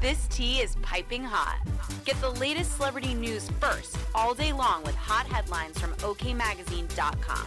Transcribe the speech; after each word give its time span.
This 0.00 0.26
tea 0.28 0.60
is 0.60 0.76
piping 0.76 1.22
hot. 1.22 1.60
Get 2.06 2.18
the 2.22 2.30
latest 2.30 2.76
celebrity 2.76 3.12
news 3.12 3.50
first 3.60 3.98
all 4.14 4.32
day 4.32 4.50
long 4.50 4.82
with 4.82 4.94
hot 4.94 5.26
headlines 5.26 5.78
from 5.78 5.92
OKMagazine.com. 5.96 7.46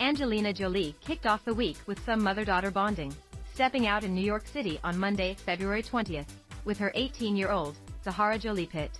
Angelina 0.00 0.54
Jolie 0.54 0.94
kicked 1.02 1.26
off 1.26 1.44
the 1.44 1.52
week 1.52 1.76
with 1.86 2.02
some 2.06 2.22
mother-daughter 2.22 2.70
bonding, 2.70 3.14
stepping 3.52 3.86
out 3.86 4.04
in 4.04 4.14
New 4.14 4.24
York 4.24 4.46
City 4.46 4.80
on 4.82 4.98
Monday, 4.98 5.36
February 5.44 5.82
20th, 5.82 6.28
with 6.64 6.78
her 6.78 6.90
18-year-old, 6.96 7.76
Zahara 8.02 8.38
Jolie 8.38 8.64
Pitt. 8.64 8.90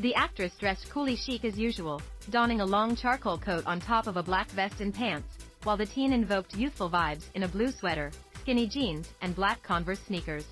The 0.00 0.16
actress 0.16 0.56
dressed 0.58 0.90
coolly 0.90 1.14
chic 1.14 1.44
as 1.44 1.56
usual, 1.56 2.02
donning 2.30 2.60
a 2.60 2.66
long 2.66 2.96
charcoal 2.96 3.38
coat 3.38 3.64
on 3.66 3.78
top 3.78 4.08
of 4.08 4.16
a 4.16 4.22
black 4.22 4.50
vest 4.50 4.80
and 4.80 4.92
pants, 4.92 5.46
while 5.62 5.76
the 5.76 5.86
teen 5.86 6.12
invoked 6.12 6.56
youthful 6.56 6.90
vibes 6.90 7.24
in 7.34 7.44
a 7.44 7.48
blue 7.48 7.70
sweater, 7.70 8.10
skinny 8.46 8.68
jeans, 8.68 9.08
and 9.22 9.34
black 9.34 9.60
Converse 9.64 9.98
sneakers. 10.06 10.44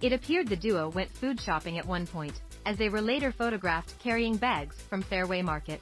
It 0.00 0.12
appeared 0.12 0.46
the 0.46 0.54
duo 0.54 0.90
went 0.90 1.10
food 1.10 1.40
shopping 1.40 1.76
at 1.76 1.84
one 1.84 2.06
point, 2.06 2.40
as 2.66 2.76
they 2.76 2.88
were 2.88 3.00
later 3.00 3.32
photographed 3.32 3.98
carrying 3.98 4.36
bags 4.36 4.76
from 4.88 5.02
Fairway 5.02 5.42
Market. 5.42 5.80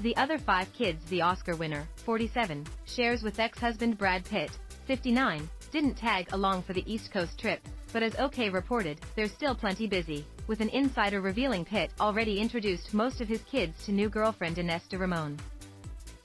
The 0.00 0.14
other 0.18 0.36
five 0.36 0.70
kids 0.74 1.02
the 1.06 1.22
Oscar 1.22 1.56
winner, 1.56 1.88
47, 2.04 2.66
shares 2.84 3.22
with 3.22 3.40
ex-husband 3.40 3.96
Brad 3.96 4.26
Pitt, 4.26 4.50
59, 4.86 5.48
didn't 5.72 5.94
tag 5.94 6.28
along 6.32 6.64
for 6.64 6.74
the 6.74 6.84
East 6.84 7.10
Coast 7.10 7.40
trip, 7.40 7.66
but 7.90 8.02
as 8.02 8.14
OK 8.16 8.50
reported, 8.50 9.00
they're 9.16 9.26
still 9.26 9.54
plenty 9.54 9.86
busy, 9.86 10.26
with 10.48 10.60
an 10.60 10.68
insider 10.68 11.22
revealing 11.22 11.64
Pitt 11.64 11.90
already 11.98 12.38
introduced 12.38 12.92
most 12.92 13.22
of 13.22 13.28
his 13.28 13.40
kids 13.50 13.82
to 13.86 13.90
new 13.90 14.10
girlfriend 14.10 14.58
Ines 14.58 14.86
de 14.86 14.98
Ramon. 14.98 15.38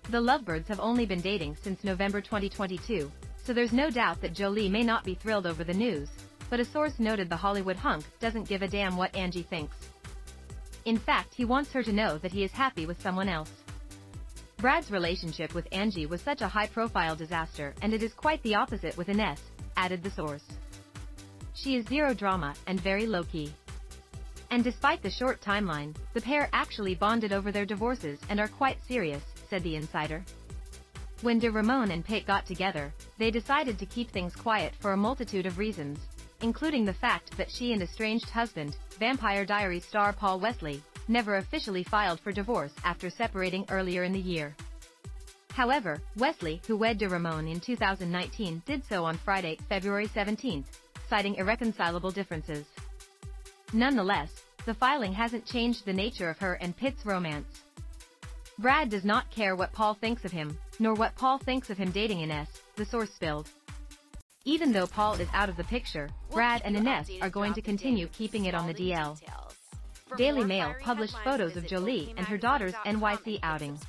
The 0.09 0.20
lovebirds 0.20 0.68
have 0.68 0.82
only 0.82 1.06
been 1.06 1.22
dating 1.22 1.56
since 1.56 1.82
November 1.86 2.20
2022, 2.20 3.09
so 3.49 3.53
there's 3.53 3.73
no 3.73 3.89
doubt 3.89 4.21
that 4.21 4.35
Jolie 4.35 4.70
may 4.70 4.84
not 4.84 5.03
be 5.03 5.16
thrilled 5.16 5.48
over 5.48 5.63
the 5.63 5.73
news, 5.73 6.08
but 6.52 6.59
a 6.59 6.66
source 6.66 6.94
noted 6.99 7.30
the 7.30 7.36
Hollywood 7.36 7.78
hunk 7.78 8.06
doesn't 8.19 8.47
give 8.47 8.61
a 8.61 8.67
damn 8.67 8.95
what 8.95 9.16
Angie 9.16 9.41
thinks. 9.41 9.75
In 10.86 11.00
fact 11.00 11.33
he 11.33 11.45
wants 11.45 11.72
her 11.72 11.81
to 11.81 11.91
know 11.91 12.19
that 12.19 12.31
he 12.31 12.44
is 12.44 12.52
happy 12.52 12.86
with 12.86 13.02
someone 13.02 13.28
else. 13.28 13.50
Brad's 14.58 14.91
relationship 14.91 15.56
with 15.56 15.67
Angie 15.72 16.06
was 16.06 16.22
such 16.22 16.41
a 16.41 16.47
high-profile 16.47 17.16
disaster 17.16 17.73
and 17.81 17.91
it 17.91 18.03
is 18.03 18.14
quite 18.14 18.44
the 18.44 18.53
opposite 18.53 18.95
with 18.97 19.09
Ines, 19.09 19.41
added 19.75 20.03
the 20.03 20.11
source. 20.11 20.45
She 21.56 21.75
is 21.75 21.88
zero 21.88 22.13
drama 22.13 22.53
and 22.67 22.80
very 22.80 23.08
low-key. 23.08 23.52
And 24.52 24.63
despite 24.63 25.02
the 25.02 25.09
short 25.09 25.41
timeline, 25.41 25.95
the 26.13 26.22
pair 26.22 26.50
actually 26.53 26.94
bonded 26.94 27.34
over 27.34 27.52
their 27.52 27.66
divorces 27.66 28.19
and 28.30 28.39
are 28.39 28.47
quite 28.47 28.78
serious, 28.88 29.23
said 29.50 29.63
the 29.63 29.75
insider. 29.75 30.23
When 31.22 31.38
de 31.38 31.52
Ramon 31.52 31.92
and 31.92 32.06
Pitt 32.06 32.25
got 32.25 32.45
together, 32.45 32.94
they 33.17 33.30
decided 33.30 33.78
to 33.78 33.86
keep 33.86 34.09
things 34.09 34.34
quiet 34.34 34.73
for 34.80 34.94
a 34.94 34.98
multitude 34.98 35.45
of 35.45 35.58
reasons, 35.58 36.00
including 36.42 36.86
the 36.86 36.94
fact 36.94 37.36
that 37.36 37.52
she 37.52 37.73
and 37.73 37.81
estranged 37.84 38.30
husband, 38.30 38.78
Vampire 38.98 39.45
Diaries 39.45 39.84
star 39.84 40.14
Paul 40.14 40.40
Wesley, 40.40 40.81
never 41.09 41.36
officially 41.36 41.84
filed 41.84 42.22
for 42.22 42.31
divorce 42.31 42.72
after 42.86 43.09
separating 43.09 43.66
earlier 43.70 44.06
in 44.06 44.14
the 44.14 44.20
year. 44.20 44.56
However, 45.52 46.00
Wesley, 46.16 46.62
who 46.67 46.78
wed 46.78 46.97
de 46.97 47.09
Ramon 47.09 47.50
in 47.50 47.59
2019 47.59 48.64
did 48.66 48.81
so 48.86 49.03
on 49.03 49.17
Friday, 49.17 49.58
February 49.67 50.08
17, 50.08 50.64
citing 51.09 51.36
irreconcilable 51.36 52.12
differences. 52.12 52.66
Nonetheless, 53.73 54.42
the 54.66 54.73
filing 54.73 55.12
hasn't 55.12 55.45
changed 55.45 55.84
the 55.84 55.92
nature 55.92 56.30
of 56.30 56.38
her 56.38 56.53
and 56.62 56.78
Pitt's 56.78 57.06
romance. 57.06 57.64
Brad 58.60 58.90
does 58.90 59.06
not 59.06 59.32
care 59.32 59.56
what 59.56 59.72
Paul 59.72 59.94
thinks 59.94 60.26
of 60.26 60.34
him, 60.34 60.58
nor 60.80 60.94
what 60.94 61.16
Paul 61.16 61.38
thinks 61.38 61.70
of 61.70 61.78
him 61.78 61.92
dating 61.92 62.20
Ines, 62.20 62.50
the 62.76 62.84
source 62.84 63.10
spilled. 63.10 63.48
Even 64.44 64.74
though 64.74 64.86
Paul 64.86 65.14
is 65.14 65.30
out 65.34 65.48
of 65.48 65.56
the 65.56 65.64
picture, 65.64 66.10
Brad 66.30 66.62
and 66.66 66.76
Ines 66.76 67.10
are 67.22 67.30
going 67.30 67.54
to 67.54 67.62
continue 67.62 68.08
keeping 68.08 68.46
it 68.46 68.54
on 68.54 68.68
the 68.68 68.74
DL. 68.74 69.18
Daily 70.18 70.44
Mail 70.44 70.76
published 70.82 71.16
photos 71.24 71.56
of 71.56 71.68
Jolie 71.68 72.14
and 72.18 72.28
her 72.28 72.38
daughter's 72.38 72.74
NYC 72.86 73.40
outing. 73.44 73.80